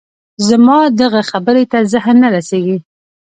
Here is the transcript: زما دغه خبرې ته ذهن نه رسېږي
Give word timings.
زما 0.47 0.77
دغه 1.01 1.21
خبرې 1.29 1.63
ته 1.71 1.77
ذهن 1.93 2.15
نه 2.23 2.29
رسېږي 2.35 2.77